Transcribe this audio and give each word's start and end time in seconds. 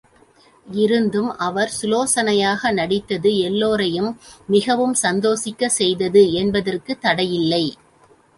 இருந்தும் 0.65 1.37
அவர் 1.37 1.73
சுலோசனையாக 1.81 2.71
நடித்தது 2.71 3.37
எல்லோரையும் 3.39 4.09
மிகவும் 4.47 4.95
சந்தோஷிக்கச் 5.03 5.77
செய்தது 5.77 6.33
என்பதற்குத் 6.33 7.01
தடையில்லை. 7.01 7.63